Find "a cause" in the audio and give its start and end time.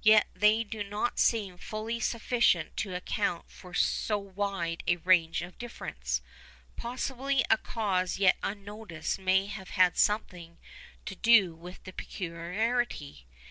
7.50-8.16